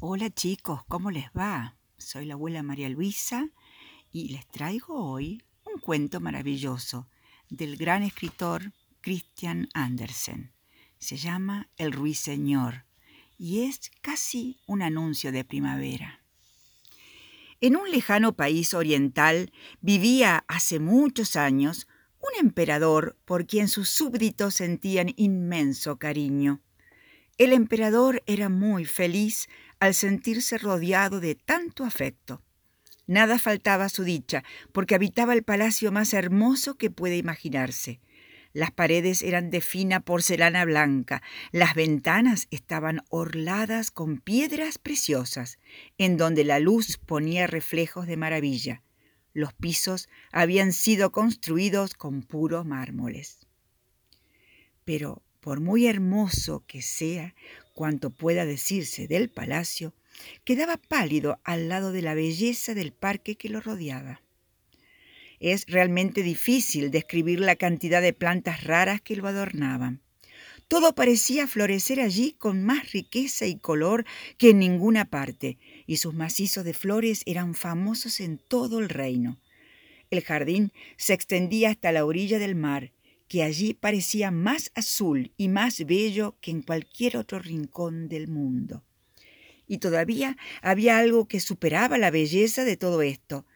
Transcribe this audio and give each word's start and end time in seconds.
Hola 0.00 0.30
chicos, 0.30 0.84
¿cómo 0.86 1.10
les 1.10 1.26
va? 1.36 1.76
Soy 1.96 2.24
la 2.24 2.34
abuela 2.34 2.62
María 2.62 2.88
Luisa 2.88 3.48
y 4.12 4.28
les 4.28 4.46
traigo 4.46 4.94
hoy 4.94 5.42
un 5.64 5.80
cuento 5.80 6.20
maravilloso 6.20 7.08
del 7.50 7.76
gran 7.76 8.04
escritor 8.04 8.72
Christian 9.00 9.68
Andersen. 9.74 10.52
Se 11.00 11.16
llama 11.16 11.68
El 11.76 11.90
ruiseñor 11.90 12.84
y 13.38 13.62
es 13.62 13.90
casi 14.00 14.60
un 14.68 14.82
anuncio 14.82 15.32
de 15.32 15.44
primavera. 15.44 16.22
En 17.60 17.74
un 17.74 17.90
lejano 17.90 18.36
país 18.36 18.74
oriental 18.74 19.50
vivía 19.80 20.44
hace 20.46 20.78
muchos 20.78 21.34
años 21.34 21.88
un 22.20 22.38
emperador 22.38 23.18
por 23.24 23.48
quien 23.48 23.66
sus 23.66 23.88
súbditos 23.88 24.54
sentían 24.54 25.12
inmenso 25.16 25.98
cariño. 25.98 26.62
El 27.36 27.52
emperador 27.52 28.24
era 28.26 28.48
muy 28.48 28.84
feliz 28.84 29.48
al 29.80 29.94
sentirse 29.94 30.58
rodeado 30.58 31.20
de 31.20 31.34
tanto 31.34 31.84
afecto. 31.84 32.42
Nada 33.06 33.38
faltaba 33.38 33.86
a 33.86 33.88
su 33.88 34.04
dicha, 34.04 34.44
porque 34.72 34.94
habitaba 34.94 35.32
el 35.32 35.42
palacio 35.42 35.90
más 35.90 36.12
hermoso 36.12 36.76
que 36.76 36.90
puede 36.90 37.16
imaginarse. 37.16 38.00
Las 38.52 38.70
paredes 38.70 39.22
eran 39.22 39.50
de 39.50 39.60
fina 39.60 40.00
porcelana 40.00 40.64
blanca, 40.64 41.22
las 41.52 41.74
ventanas 41.74 42.48
estaban 42.50 43.02
orladas 43.08 43.90
con 43.90 44.18
piedras 44.18 44.78
preciosas, 44.78 45.58
en 45.96 46.16
donde 46.16 46.44
la 46.44 46.58
luz 46.58 46.98
ponía 46.98 47.46
reflejos 47.46 48.06
de 48.06 48.16
maravilla. 48.16 48.82
Los 49.32 49.52
pisos 49.52 50.08
habían 50.32 50.72
sido 50.72 51.12
construidos 51.12 51.94
con 51.94 52.22
puros 52.22 52.66
mármoles. 52.66 53.46
Pero 54.84 55.22
por 55.40 55.60
muy 55.60 55.86
hermoso 55.86 56.64
que 56.66 56.82
sea 56.82 57.34
cuanto 57.78 58.10
pueda 58.10 58.44
decirse 58.44 59.06
del 59.06 59.30
palacio, 59.30 59.94
quedaba 60.42 60.78
pálido 60.78 61.38
al 61.44 61.68
lado 61.68 61.92
de 61.92 62.02
la 62.02 62.14
belleza 62.14 62.74
del 62.74 62.90
parque 62.90 63.36
que 63.36 63.48
lo 63.48 63.60
rodeaba. 63.60 64.20
Es 65.38 65.64
realmente 65.68 66.24
difícil 66.24 66.90
describir 66.90 67.38
la 67.38 67.54
cantidad 67.54 68.02
de 68.02 68.12
plantas 68.12 68.64
raras 68.64 69.00
que 69.00 69.14
lo 69.14 69.28
adornaban. 69.28 70.00
Todo 70.66 70.96
parecía 70.96 71.46
florecer 71.46 72.00
allí 72.00 72.34
con 72.36 72.64
más 72.64 72.90
riqueza 72.90 73.46
y 73.46 73.60
color 73.60 74.04
que 74.38 74.50
en 74.50 74.58
ninguna 74.58 75.04
parte, 75.04 75.56
y 75.86 75.98
sus 75.98 76.14
macizos 76.14 76.64
de 76.64 76.74
flores 76.74 77.22
eran 77.26 77.54
famosos 77.54 78.18
en 78.18 78.38
todo 78.38 78.80
el 78.80 78.88
reino. 78.88 79.38
El 80.10 80.24
jardín 80.24 80.72
se 80.96 81.14
extendía 81.14 81.70
hasta 81.70 81.92
la 81.92 82.04
orilla 82.04 82.40
del 82.40 82.56
mar, 82.56 82.90
que 83.28 83.42
allí 83.42 83.74
parecía 83.74 84.30
más 84.30 84.72
azul 84.74 85.32
y 85.36 85.48
más 85.48 85.84
bello 85.84 86.36
que 86.40 86.50
en 86.50 86.62
cualquier 86.62 87.16
otro 87.16 87.38
rincón 87.38 88.08
del 88.08 88.26
mundo. 88.26 88.84
Y 89.66 89.78
todavía 89.78 90.36
había 90.62 90.98
algo 90.98 91.28
que 91.28 91.40
superaba 91.40 91.98
la 91.98 92.10
belleza 92.10 92.64
de 92.64 92.78
todo 92.78 93.02
esto. 93.02 93.46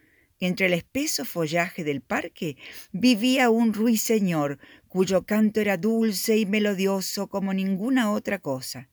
Entre 0.40 0.66
el 0.66 0.74
espeso 0.74 1.24
follaje 1.24 1.84
del 1.84 2.02
parque 2.02 2.56
vivía 2.92 3.48
un 3.48 3.72
ruiseñor 3.72 4.58
cuyo 4.88 5.24
canto 5.24 5.60
era 5.60 5.78
dulce 5.78 6.36
y 6.36 6.44
melodioso 6.44 7.28
como 7.28 7.54
ninguna 7.54 8.12
otra 8.12 8.40
cosa. 8.40 8.90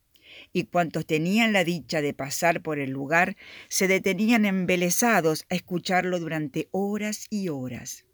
Y 0.54 0.66
cuantos 0.66 1.06
tenían 1.06 1.52
la 1.52 1.64
dicha 1.64 2.02
de 2.02 2.14
pasar 2.14 2.62
por 2.62 2.80
el 2.80 2.92
lugar 2.92 3.36
se 3.68 3.88
detenían 3.88 4.46
embelesados 4.46 5.46
a 5.50 5.56
escucharlo 5.56 6.20
durante 6.20 6.70
horas 6.72 7.26
y 7.30 7.50
horas. 7.50 8.06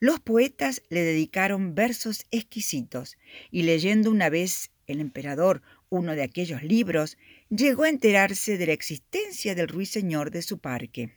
Los 0.00 0.20
poetas 0.20 0.82
le 0.88 1.02
dedicaron 1.02 1.74
versos 1.74 2.26
exquisitos 2.30 3.16
y 3.50 3.62
leyendo 3.62 4.10
una 4.10 4.30
vez 4.30 4.70
el 4.86 5.00
emperador 5.00 5.62
uno 5.90 6.14
de 6.14 6.22
aquellos 6.22 6.62
libros, 6.62 7.16
llegó 7.48 7.84
a 7.84 7.88
enterarse 7.88 8.58
de 8.58 8.66
la 8.66 8.72
existencia 8.72 9.54
del 9.54 9.68
ruiseñor 9.68 10.30
de 10.30 10.42
su 10.42 10.58
parque. 10.58 11.14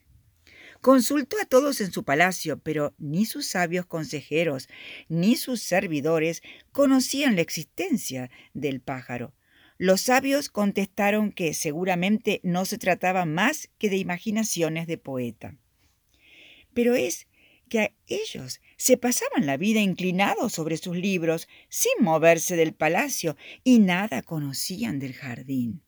Consultó 0.82 1.38
a 1.40 1.46
todos 1.46 1.80
en 1.82 1.92
su 1.92 2.04
palacio, 2.04 2.58
pero 2.60 2.96
ni 2.98 3.26
sus 3.26 3.48
sabios 3.48 3.86
consejeros 3.86 4.68
ni 5.10 5.36
sus 5.36 5.62
servidores 5.62 6.42
conocían 6.72 7.36
la 7.36 7.42
existencia 7.42 8.32
del 8.54 8.82
pájaro. 8.82 9.34
Los 9.78 10.02
sabios 10.02 10.50
contestaron 10.50 11.32
que 11.32 11.54
seguramente 11.54 12.40
no 12.44 12.66
se 12.66 12.78
trataba 12.78 13.26
más 13.26 13.70
que 13.78 13.90
de 13.90 13.98
imaginaciones 13.98 14.88
de 14.88 14.98
poeta. 14.98 15.56
Pero 16.74 16.96
es 16.96 17.28
que 17.72 17.96
ellos 18.06 18.60
se 18.76 18.98
pasaban 18.98 19.46
la 19.46 19.56
vida 19.56 19.80
inclinados 19.80 20.52
sobre 20.52 20.76
sus 20.76 20.98
libros, 20.98 21.48
sin 21.70 21.94
moverse 22.02 22.58
del 22.58 22.74
palacio, 22.74 23.38
y 23.64 23.80
nada 23.80 24.24
conocían 24.24 25.00
del 25.00 25.14
jardín. 25.14 25.82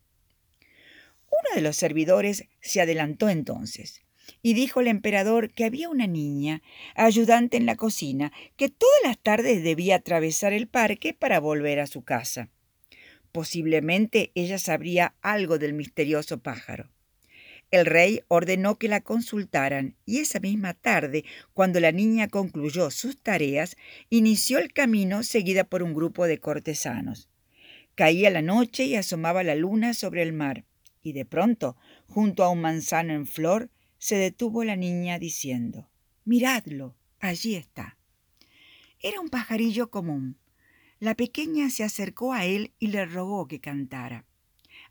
Uno 1.26 1.56
de 1.56 1.62
los 1.62 1.76
servidores 1.76 2.46
se 2.62 2.80
adelantó 2.80 3.28
entonces 3.28 4.02
y 4.42 4.54
dijo 4.54 4.80
al 4.80 4.88
emperador 4.88 5.52
que 5.52 5.66
había 5.66 5.90
una 5.90 6.08
niña, 6.08 6.62
ayudante 6.96 7.58
en 7.58 7.66
la 7.66 7.76
cocina, 7.76 8.32
que 8.56 8.70
todas 8.70 9.02
las 9.04 9.20
tardes 9.20 9.62
debía 9.62 9.98
atravesar 9.98 10.54
el 10.54 10.70
parque 10.70 11.14
para 11.14 11.42
volver 11.42 11.82
a 11.82 11.88
su 11.88 12.04
casa. 12.06 12.50
Posiblemente 13.34 14.32
ella 14.36 14.58
sabría 14.58 15.16
algo 15.22 15.60
del 15.60 15.74
misterioso 15.74 16.42
pájaro. 16.42 16.93
El 17.74 17.88
rey 17.88 18.22
ordenó 18.28 18.78
que 18.78 18.88
la 18.88 19.02
consultaran 19.02 19.96
y 20.06 20.20
esa 20.20 20.40
misma 20.40 20.76
tarde, 20.76 21.26
cuando 21.56 21.80
la 21.80 21.92
niña 21.92 22.28
concluyó 22.28 22.92
sus 22.92 23.18
tareas, 23.18 23.78
inició 24.12 24.60
el 24.60 24.72
camino 24.72 25.24
seguida 25.24 25.64
por 25.64 25.82
un 25.82 25.96
grupo 25.96 26.28
de 26.28 26.38
cortesanos. 26.38 27.30
Caía 27.96 28.30
la 28.30 28.44
noche 28.44 28.86
y 28.86 28.94
asomaba 28.94 29.42
la 29.42 29.56
luna 29.56 29.96
sobre 29.96 30.22
el 30.22 30.34
mar, 30.34 30.66
y 31.02 31.14
de 31.14 31.26
pronto, 31.26 31.76
junto 32.08 32.44
a 32.44 32.50
un 32.50 32.62
manzano 32.62 33.12
en 33.14 33.26
flor, 33.26 33.72
se 33.98 34.18
detuvo 34.18 34.64
la 34.64 34.76
niña 34.76 35.18
diciendo, 35.18 35.90
Miradlo, 36.26 36.96
allí 37.20 37.56
está. 37.56 37.98
Era 39.00 39.20
un 39.20 39.30
pajarillo 39.30 39.90
común. 39.90 40.38
La 41.00 41.16
pequeña 41.16 41.72
se 41.72 41.84
acercó 41.84 42.34
a 42.34 42.46
él 42.46 42.72
y 42.78 42.90
le 42.90 43.04
rogó 43.08 43.48
que 43.48 43.60
cantara. 43.60 44.28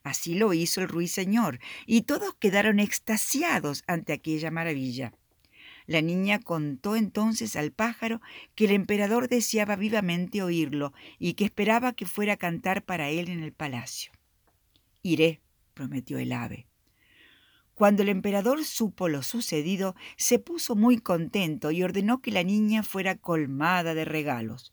Así 0.03 0.35
lo 0.35 0.53
hizo 0.53 0.81
el 0.81 0.89
ruiseñor, 0.89 1.61
y 1.87 2.03
todos 2.03 2.35
quedaron 2.35 2.81
extasiados 2.81 3.85
ante 3.87 4.13
aquella 4.13 4.51
maravilla. 4.51 5.13
La 5.87 6.01
niña 6.01 6.41
contó 6.41 6.97
entonces 6.97 7.57
al 7.57 7.73
pájaro 7.73 8.21
que 8.55 8.67
el 8.67 8.73
emperador 8.73 9.29
deseaba 9.29 9.77
vivamente 9.77 10.43
oírlo 10.43 10.93
y 11.19 11.35
que 11.35 11.45
esperaba 11.45 11.93
que 11.93 12.07
fuera 12.07 12.35
a 12.35 12.37
cantar 12.37 12.85
para 12.85 13.11
él 13.11 13.29
en 13.29 13.43
el 13.43 13.53
palacio. 13.53 14.13
Iré, 15.03 15.41
prometió 15.75 16.19
el 16.19 16.33
ave. 16.33 16.67
Cuando 17.75 18.03
el 18.03 18.11
emperador 18.11 18.65
supo 18.65 19.09
lo 19.09 19.23
sucedido, 19.23 19.97
se 20.17 20.39
puso 20.39 20.77
muy 20.77 20.99
contento 20.99 21.71
y 21.71 21.83
ordenó 21.83 22.21
que 22.21 22.31
la 22.31 22.45
niña 22.45 22.83
fuera 22.83 23.17
colmada 23.17 23.95
de 23.95 24.05
regalos, 24.05 24.73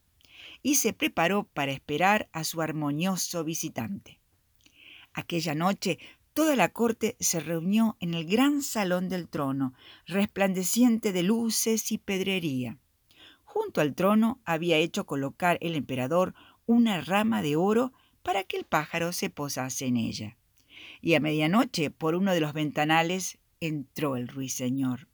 y 0.62 0.76
se 0.76 0.94
preparó 0.94 1.46
para 1.46 1.72
esperar 1.72 2.30
a 2.34 2.44
su 2.44 2.62
armonioso 2.62 3.44
visitante. 3.44 4.20
Aquella 5.20 5.54
noche 5.54 6.00
toda 6.34 6.56
la 6.56 6.70
corte 6.70 7.18
se 7.20 7.42
reunió 7.42 7.98
en 8.00 8.14
el 8.14 8.26
gran 8.26 8.62
salón 8.62 9.10
del 9.10 9.28
trono, 9.28 9.74
resplandeciente 10.08 11.12
de 11.12 11.24
luces 11.24 11.92
y 11.92 11.98
pedrería. 11.98 12.78
Junto 13.44 13.82
al 13.82 13.96
trono 13.96 14.40
había 14.46 14.78
hecho 14.78 15.06
colocar 15.06 15.58
el 15.60 15.76
emperador 15.76 16.36
una 16.66 17.02
rama 17.02 17.42
de 17.42 17.58
oro 17.58 17.92
para 18.24 18.46
que 18.46 18.56
el 18.56 18.64
pájaro 18.64 19.12
se 19.12 19.30
posase 19.30 19.88
en 19.88 19.98
ella. 19.98 20.38
Y 21.02 21.16
a 21.16 21.20
medianoche, 21.20 21.92
por 21.92 22.16
uno 22.16 22.34
de 22.34 22.40
los 22.40 22.54
ventanales, 22.54 23.40
entró 23.60 24.16
el 24.16 24.30
ruiseñor. 24.30 25.10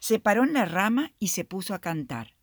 Se 0.00 0.18
paró 0.18 0.42
en 0.42 0.52
la 0.52 0.64
rama 0.64 1.12
y 1.20 1.28
se 1.28 1.44
puso 1.44 1.74
a 1.74 1.80
cantar. 1.80 2.35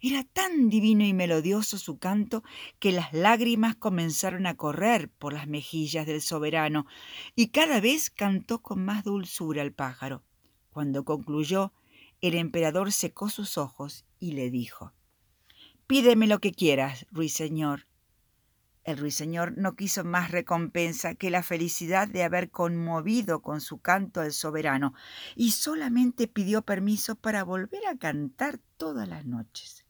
Era 0.00 0.22
tan 0.22 0.68
divino 0.70 1.04
y 1.04 1.12
melodioso 1.12 1.76
su 1.76 1.98
canto 1.98 2.44
que 2.78 2.92
las 2.92 3.12
lágrimas 3.12 3.74
comenzaron 3.74 4.46
a 4.46 4.56
correr 4.56 5.10
por 5.10 5.32
las 5.32 5.48
mejillas 5.48 6.06
del 6.06 6.22
soberano, 6.22 6.86
y 7.34 7.48
cada 7.48 7.80
vez 7.80 8.08
cantó 8.08 8.62
con 8.62 8.84
más 8.84 9.02
dulzura 9.02 9.62
el 9.62 9.72
pájaro. 9.72 10.22
Cuando 10.70 11.04
concluyó, 11.04 11.72
el 12.20 12.36
emperador 12.36 12.92
secó 12.92 13.28
sus 13.28 13.58
ojos 13.58 14.04
y 14.20 14.32
le 14.32 14.50
dijo, 14.50 14.92
Pídeme 15.88 16.28
lo 16.28 16.38
que 16.38 16.52
quieras, 16.52 17.06
ruiseñor. 17.10 17.88
El 18.84 18.98
ruiseñor 18.98 19.58
no 19.58 19.74
quiso 19.74 20.04
más 20.04 20.30
recompensa 20.30 21.16
que 21.16 21.30
la 21.30 21.42
felicidad 21.42 22.06
de 22.06 22.22
haber 22.22 22.50
conmovido 22.50 23.42
con 23.42 23.60
su 23.60 23.78
canto 23.78 24.20
al 24.20 24.32
soberano, 24.32 24.94
y 25.34 25.50
solamente 25.50 26.28
pidió 26.28 26.62
permiso 26.62 27.16
para 27.16 27.42
volver 27.42 27.84
a 27.88 27.98
cantar 27.98 28.60
todas 28.76 29.08
las 29.08 29.26
noches. 29.26 29.87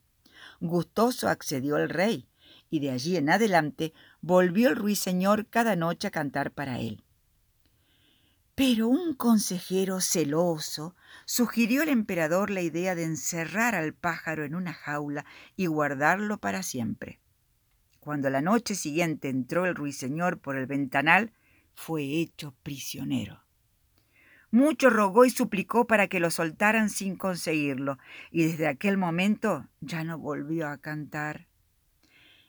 Gustoso 0.60 1.28
accedió 1.28 1.76
el 1.76 1.88
rey, 1.88 2.28
y 2.70 2.81
de 2.81 2.90
allí 2.90 3.16
en 3.16 3.31
adelante 3.31 3.93
volvió 4.20 4.69
el 4.69 4.76
ruiseñor 4.76 5.46
cada 5.49 5.76
noche 5.76 6.08
a 6.08 6.10
cantar 6.10 6.52
para 6.52 6.81
él. 6.81 7.05
Pero 8.55 8.88
un 8.88 9.14
consejero 9.14 10.00
celoso 10.00 10.96
sugirió 11.26 11.82
al 11.82 11.90
emperador 11.90 12.50
la 12.50 12.60
idea 12.60 12.96
de 12.96 13.05
encerrar 13.05 13.76
al 13.76 13.94
pájaro 13.94 14.44
en 14.44 14.56
una 14.56 14.72
jaula 14.72 15.25
y 15.55 15.66
guardarlo 15.66 16.38
para 16.38 16.64
siempre. 16.64 17.20
Cuando 18.00 18.31
la 18.31 18.40
noche 18.40 18.75
siguiente 18.75 19.28
entró 19.28 19.64
el 19.64 19.76
ruiseñor 19.76 20.40
por 20.40 20.56
el 20.56 20.66
ventanal, 20.66 21.32
fue 21.75 22.02
hecho 22.02 22.54
prisionero. 22.64 23.47
Mucho 24.50 24.88
rogó 24.88 25.26
y 25.26 25.30
suplicó 25.30 25.86
para 25.86 26.08
que 26.08 26.20
lo 26.20 26.30
soltaran 26.30 26.88
sin 26.88 27.16
conseguirlo, 27.16 27.98
y 28.30 28.44
desde 28.44 28.66
aquel 28.66 28.96
momento 28.96 29.66
ya 29.80 30.04
no 30.04 30.18
volvió 30.18 30.68
a 30.68 30.78
cantar. 30.78 31.46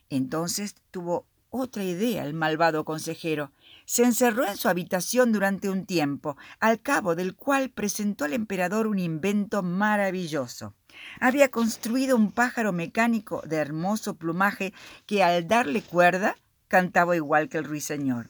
Entonces 0.09 0.75
tuvo 0.91 1.27
otra 1.49 1.83
idea 1.83 2.23
el 2.23 2.33
malvado 2.33 2.85
consejero. 2.85 3.51
Se 3.85 4.03
encerró 4.03 4.45
en 4.45 4.55
su 4.55 4.69
habitación 4.69 5.31
durante 5.31 5.69
un 5.69 5.85
tiempo, 5.85 6.37
al 6.59 6.81
cabo 6.81 7.15
del 7.15 7.35
cual 7.35 7.69
presentó 7.69 8.25
al 8.25 8.33
emperador 8.33 8.87
un 8.87 8.99
invento 8.99 9.63
maravilloso. 9.63 10.75
Había 11.19 11.49
construido 11.49 12.15
un 12.15 12.31
pájaro 12.31 12.71
mecánico 12.71 13.41
de 13.45 13.57
hermoso 13.57 14.15
plumaje 14.15 14.73
que 15.05 15.23
al 15.23 15.47
darle 15.47 15.81
cuerda 15.81 16.37
cantaba 16.67 17.15
igual 17.15 17.49
que 17.49 17.57
el 17.57 17.65
ruiseñor. 17.65 18.29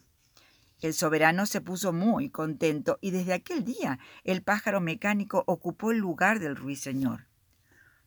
El 0.81 0.93
soberano 0.93 1.45
se 1.45 1.59
puso 1.59 1.91
muy 1.91 2.29
contento 2.29 2.99
y 3.01 3.11
desde 3.11 3.33
aquel 3.33 3.65
día 3.65 3.99
el 4.23 4.41
pájaro 4.41 4.79
mecánico 4.79 5.43
ocupó 5.45 5.91
el 5.91 5.97
lugar 5.97 6.39
del 6.39 6.55
ruiseñor. 6.55 7.27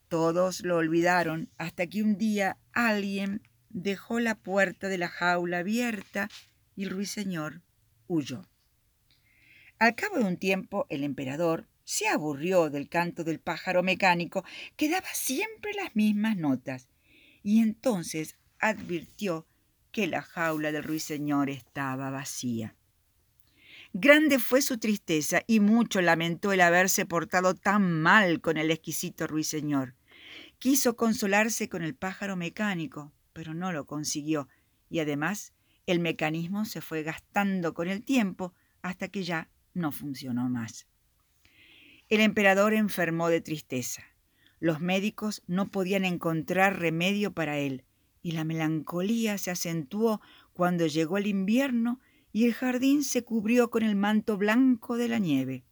Todos 0.09 0.61
lo 0.61 0.77
olvidaron 0.77 1.51
hasta 1.59 1.87
que 1.87 2.03
un 2.03 2.17
día 2.17 2.59
alguien 2.73 3.49
dejó 3.69 4.21
la 4.21 4.35
puerta 4.35 4.89
de 4.89 4.99
la 4.99 5.09
jaula 5.09 5.59
abierta 5.59 6.29
y 6.75 6.85
el 6.85 6.91
ruiseñor 6.91 7.63
huyó. 8.09 8.47
Al 9.79 9.95
cabo 9.95 10.19
de 10.19 10.25
un 10.25 10.37
tiempo 10.37 10.87
el 10.89 11.05
emperador 11.05 11.69
se 11.85 12.09
aburrió 12.09 12.71
del 12.71 12.89
canto 12.89 13.25
del 13.25 13.41
pájaro 13.41 13.83
mecánico 13.83 14.45
que 14.77 14.89
daba 14.89 15.09
siempre 15.13 15.73
las 15.75 15.95
mismas 15.97 16.37
notas 16.37 16.89
y 17.43 17.61
entonces 17.61 18.37
advirtió 18.59 19.47
que 19.93 20.07
la 20.07 20.23
jaula 20.23 20.73
del 20.73 20.83
ruiseñor 20.83 21.51
estaba 21.51 22.11
vacía. 22.11 22.75
Grande 23.93 24.39
fue 24.39 24.63
su 24.63 24.79
tristeza 24.79 25.43
y 25.47 25.61
mucho 25.61 26.01
lamentó 26.01 26.53
el 26.53 26.63
haberse 26.63 27.05
portado 27.05 27.55
tan 27.55 28.01
mal 28.01 28.41
con 28.41 28.57
el 28.57 28.71
exquisito 28.71 29.27
ruiseñor. 29.27 29.95
Quiso 30.59 30.97
consolarse 30.97 31.69
con 31.69 31.83
el 31.83 31.95
pájaro 31.95 32.35
mecánico, 32.35 33.13
pero 33.35 33.53
no 33.53 33.71
lo 33.71 33.87
consiguió, 33.87 34.49
y 34.89 35.01
además 35.01 35.53
el 35.87 36.01
mecanismo 36.01 36.65
se 36.65 36.81
fue 36.81 37.03
gastando 37.03 37.75
con 37.75 37.89
el 37.89 38.03
tiempo 38.03 38.55
hasta 38.81 39.09
que 39.09 39.25
ya 39.25 39.51
no 39.75 39.93
funcionó 39.93 40.49
más. 40.49 40.87
El 42.09 42.21
emperador 42.21 42.73
enfermó 42.73 43.29
de 43.29 43.41
tristeza. 43.41 44.03
Los 44.59 44.81
médicos 44.81 45.43
no 45.47 45.71
podían 45.71 46.05
encontrar 46.05 46.79
remedio 46.79 47.33
para 47.33 47.59
él, 47.59 47.85
y 48.23 48.33
la 48.33 48.45
melancolía 48.45 49.37
se 49.37 49.51
acentuó 49.51 50.21
cuando 50.53 50.87
llegó 50.87 51.19
el 51.19 51.27
invierno 51.27 52.01
y 52.33 52.45
el 52.47 52.55
jardín 52.55 53.03
se 53.03 53.25
cubrió 53.25 53.71
con 53.71 53.83
el 53.83 53.97
manto 53.97 54.39
blanco 54.39 54.97
de 54.97 55.09
la 55.09 55.19
nieve. 55.19 55.65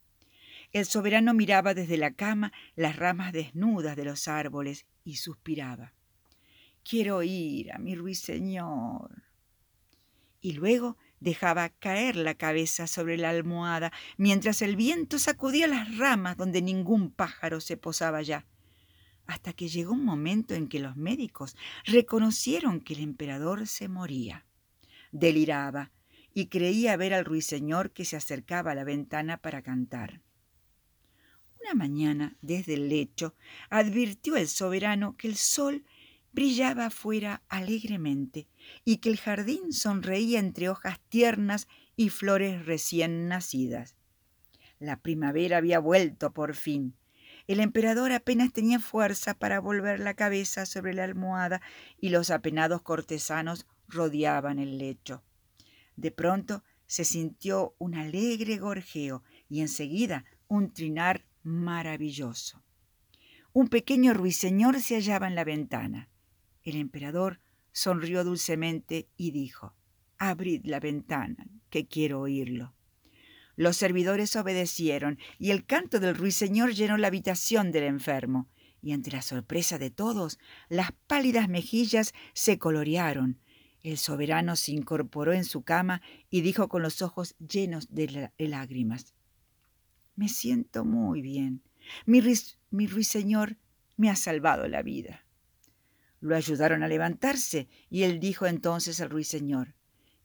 El 0.72 0.84
soberano 0.84 1.32
miraba 1.32 1.74
desde 1.74 1.96
la 1.96 2.12
cama 2.12 2.52
las 2.76 2.96
ramas 2.96 3.32
desnudas 3.32 3.96
de 3.96 4.04
los 4.04 4.28
árboles 4.28 4.86
y 5.04 5.16
suspiraba. 5.16 5.94
Quiero 6.82 7.22
ir 7.22 7.72
a 7.72 7.78
mi 7.78 7.94
ruiseñor. 7.94 9.22
Y 10.40 10.52
luego 10.52 10.96
dejaba 11.18 11.68
caer 11.68 12.16
la 12.16 12.34
cabeza 12.34 12.86
sobre 12.86 13.16
la 13.16 13.30
almohada 13.30 13.92
mientras 14.16 14.62
el 14.62 14.76
viento 14.76 15.18
sacudía 15.18 15.66
las 15.66 15.98
ramas 15.98 16.36
donde 16.36 16.62
ningún 16.62 17.10
pájaro 17.10 17.60
se 17.60 17.76
posaba 17.76 18.22
ya 18.22 18.46
hasta 19.30 19.52
que 19.52 19.68
llegó 19.68 19.92
un 19.92 20.04
momento 20.04 20.54
en 20.54 20.66
que 20.66 20.80
los 20.80 20.96
médicos 20.96 21.56
reconocieron 21.84 22.80
que 22.80 22.94
el 22.94 23.00
emperador 23.00 23.68
se 23.68 23.86
moría. 23.86 24.44
Deliraba 25.12 25.92
y 26.34 26.46
creía 26.46 26.96
ver 26.96 27.14
al 27.14 27.24
ruiseñor 27.24 27.92
que 27.92 28.04
se 28.04 28.16
acercaba 28.16 28.72
a 28.72 28.74
la 28.74 28.82
ventana 28.82 29.36
para 29.36 29.62
cantar. 29.62 30.20
Una 31.60 31.74
mañana, 31.74 32.36
desde 32.42 32.74
el 32.74 32.88
lecho, 32.88 33.36
advirtió 33.68 34.36
el 34.36 34.48
soberano 34.48 35.16
que 35.16 35.28
el 35.28 35.36
sol 35.36 35.84
brillaba 36.32 36.86
afuera 36.86 37.44
alegremente 37.48 38.48
y 38.84 38.96
que 38.96 39.10
el 39.10 39.18
jardín 39.18 39.72
sonreía 39.72 40.40
entre 40.40 40.68
hojas 40.68 40.98
tiernas 41.08 41.68
y 41.94 42.08
flores 42.08 42.66
recién 42.66 43.28
nacidas. 43.28 43.94
La 44.80 45.00
primavera 45.00 45.58
había 45.58 45.78
vuelto 45.78 46.32
por 46.32 46.56
fin 46.56 46.96
el 47.50 47.58
emperador 47.58 48.12
apenas 48.12 48.52
tenía 48.52 48.78
fuerza 48.78 49.34
para 49.34 49.58
volver 49.58 49.98
la 49.98 50.14
cabeza 50.14 50.66
sobre 50.66 50.94
la 50.94 51.02
almohada 51.02 51.60
y 52.00 52.10
los 52.10 52.30
apenados 52.30 52.80
cortesanos 52.82 53.66
rodeaban 53.88 54.60
el 54.60 54.78
lecho. 54.78 55.24
De 55.96 56.12
pronto 56.12 56.62
se 56.86 57.04
sintió 57.04 57.74
un 57.78 57.96
alegre 57.96 58.56
gorjeo 58.58 59.24
y 59.48 59.62
enseguida 59.62 60.24
un 60.46 60.72
trinar 60.72 61.24
maravilloso. 61.42 62.62
Un 63.52 63.66
pequeño 63.66 64.14
ruiseñor 64.14 64.80
se 64.80 64.94
hallaba 64.94 65.26
en 65.26 65.34
la 65.34 65.42
ventana. 65.42 66.08
El 66.62 66.76
emperador 66.76 67.40
sonrió 67.72 68.22
dulcemente 68.22 69.08
y 69.16 69.32
dijo, 69.32 69.74
Abrid 70.18 70.66
la 70.66 70.78
ventana, 70.78 71.48
que 71.68 71.88
quiero 71.88 72.20
oírlo. 72.20 72.76
Los 73.60 73.76
servidores 73.76 74.36
obedecieron 74.36 75.18
y 75.38 75.50
el 75.50 75.66
canto 75.66 76.00
del 76.00 76.14
ruiseñor 76.14 76.72
llenó 76.72 76.96
la 76.96 77.08
habitación 77.08 77.72
del 77.72 77.84
enfermo. 77.84 78.48
Y 78.80 78.92
ante 78.92 79.10
la 79.10 79.20
sorpresa 79.20 79.76
de 79.78 79.90
todos, 79.90 80.38
las 80.70 80.92
pálidas 81.06 81.46
mejillas 81.50 82.14
se 82.32 82.58
colorearon. 82.58 83.38
El 83.82 83.98
soberano 83.98 84.56
se 84.56 84.72
incorporó 84.72 85.34
en 85.34 85.44
su 85.44 85.62
cama 85.62 86.00
y 86.30 86.40
dijo 86.40 86.70
con 86.70 86.80
los 86.80 87.02
ojos 87.02 87.36
llenos 87.36 87.88
de 87.90 88.32
lágrimas, 88.38 89.12
Me 90.16 90.30
siento 90.30 90.86
muy 90.86 91.20
bien. 91.20 91.62
Mi, 92.06 92.22
mi 92.70 92.86
ruiseñor 92.86 93.58
me 93.98 94.08
ha 94.08 94.16
salvado 94.16 94.68
la 94.68 94.80
vida. 94.80 95.26
Lo 96.20 96.34
ayudaron 96.34 96.82
a 96.82 96.88
levantarse 96.88 97.68
y 97.90 98.04
él 98.04 98.20
dijo 98.20 98.46
entonces 98.46 99.02
al 99.02 99.10
ruiseñor, 99.10 99.74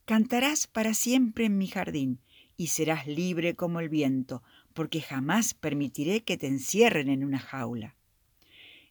Cantarás 0.05 0.67
para 0.67 0.93
siempre 0.93 1.47
en 1.47 1.57
mi 1.57 1.67
jardín 1.67 2.21
y 2.57 2.67
serás 2.67 3.07
libre 3.07 3.55
como 3.55 3.79
el 3.79 3.89
viento, 3.89 4.43
porque 4.73 5.01
jamás 5.01 5.53
permitiré 5.53 6.23
que 6.23 6.37
te 6.37 6.47
encierren 6.47 7.09
en 7.09 7.23
una 7.23 7.39
jaula. 7.39 7.95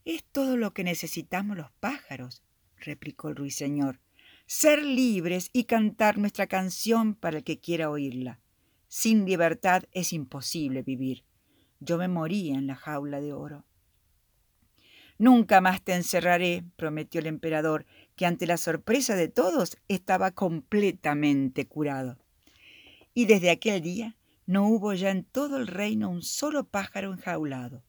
Es 0.05 0.25
todo 0.25 0.57
lo 0.57 0.73
que 0.73 0.85
necesitamos 0.85 1.57
los 1.57 1.71
pájaros, 1.81 2.43
replicó 2.77 3.29
el 3.29 3.37
ruiseñor, 3.37 4.01
ser 4.47 4.83
libres 4.85 5.49
y 5.53 5.65
cantar 5.65 6.19
nuestra 6.19 6.47
canción 6.47 7.15
para 7.15 7.39
el 7.39 7.45
que 7.45 7.59
quiera 7.59 7.91
oírla. 7.91 8.41
Sin 8.89 9.25
libertad 9.25 9.85
es 9.93 10.13
imposible 10.13 10.83
vivir. 10.83 11.25
Yo 11.81 11.97
me 11.99 12.09
moría 12.09 12.55
en 12.55 12.67
la 12.67 12.77
jaula 12.77 13.21
de 13.21 13.33
oro. 13.33 13.65
Nunca 15.17 15.61
más 15.61 15.83
te 15.83 15.95
encerraré, 15.95 16.65
prometió 16.77 17.21
el 17.21 17.27
emperador, 17.27 17.87
que 18.17 18.27
ante 18.27 18.47
la 18.47 18.57
sorpresa 18.57 19.15
de 19.17 19.29
todos 19.29 19.79
estaba 19.89 20.33
completamente 20.33 21.67
curado 21.67 22.19
y 23.15 23.27
desde 23.27 23.51
aquel 23.51 23.81
día 23.81 24.17
no 24.47 24.67
hubo 24.69 24.93
ya 24.93 25.11
en 25.11 25.25
todo 25.25 25.57
el 25.57 25.67
reino 25.67 26.11
un 26.11 26.23
solo 26.23 26.65
pájaro 26.65 27.13
enjaulado. 27.13 27.83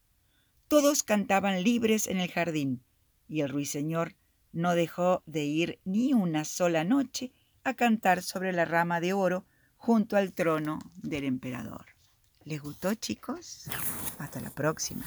Todos 0.67 1.03
cantaban 1.03 1.63
libres 1.63 2.07
en 2.07 2.19
el 2.19 2.31
jardín, 2.31 2.83
y 3.27 3.41
el 3.41 3.49
ruiseñor 3.49 4.15
no 4.51 4.73
dejó 4.73 5.21
de 5.25 5.43
ir 5.43 5.79
ni 5.83 6.13
una 6.13 6.45
sola 6.45 6.83
noche 6.83 7.31
a 7.63 7.73
cantar 7.73 8.21
sobre 8.21 8.53
la 8.53 8.65
rama 8.65 9.01
de 9.01 9.13
oro 9.13 9.45
junto 9.75 10.15
al 10.15 10.33
trono 10.33 10.79
del 10.95 11.25
emperador. 11.25 11.85
¿Les 12.45 12.61
gustó, 12.61 12.93
chicos? 12.93 13.65
Hasta 14.19 14.39
la 14.39 14.51
próxima. 14.51 15.03